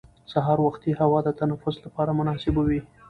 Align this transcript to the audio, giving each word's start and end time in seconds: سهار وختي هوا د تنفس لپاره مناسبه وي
سهار 0.31 0.57
وختي 0.67 0.91
هوا 1.01 1.19
د 1.25 1.29
تنفس 1.39 1.75
لپاره 1.85 2.11
مناسبه 2.19 2.61
وي 2.67 2.79